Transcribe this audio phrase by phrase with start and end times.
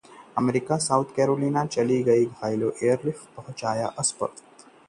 [0.37, 4.43] America: South Carolina के school में चली गोलियां, घायलों को एयरलिफ्ट कर पहुंचाया अस्पताल